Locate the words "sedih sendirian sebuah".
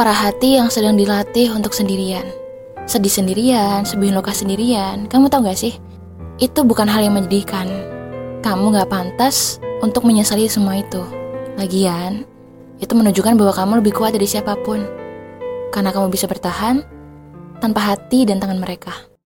2.88-4.16